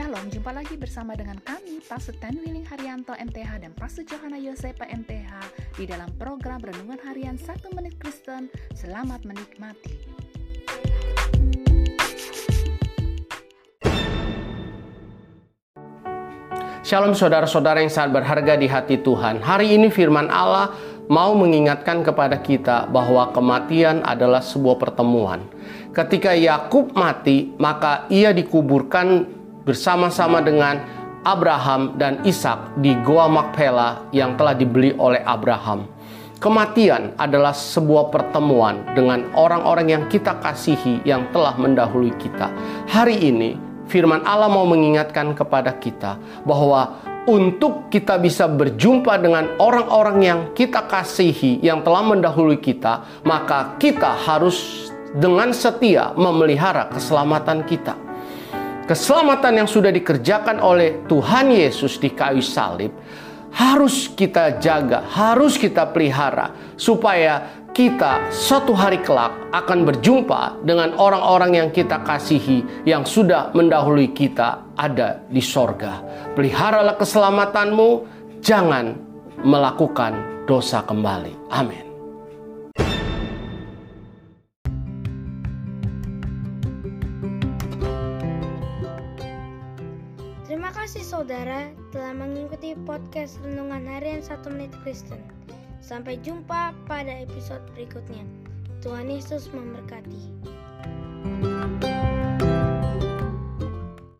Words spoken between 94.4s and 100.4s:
Menit Kristen. Sampai jumpa pada episode berikutnya. Tuhan Yesus memberkati.